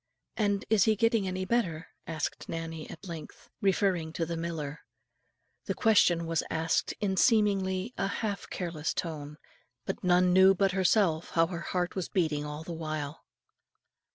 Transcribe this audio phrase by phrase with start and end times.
[0.35, 4.79] "And is he getting any better?" asked Nannie at length, referring to the miller.
[5.65, 9.37] The question was asked in seemingly a half careless tone,
[9.85, 13.23] but none knew but herself, how her heart was beating all the while.